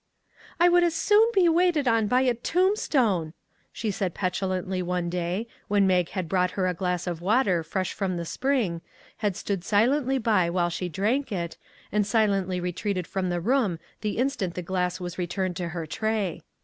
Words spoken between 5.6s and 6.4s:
when Mag had